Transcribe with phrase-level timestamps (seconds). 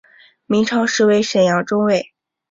[0.47, 2.11] 明朝时为沈阳中卫。